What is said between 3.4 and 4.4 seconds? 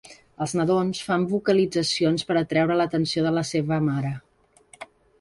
seva mare.